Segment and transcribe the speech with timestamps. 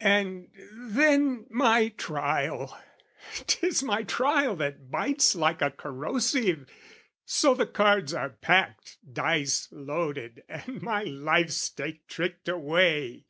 [0.00, 0.48] And
[0.80, 2.76] then my Trial,
[3.46, 6.68] 'tis my Trial that bites Like a corrosive,
[7.24, 13.26] so the cards are packed, Dice loaded, and my life stake tricked away!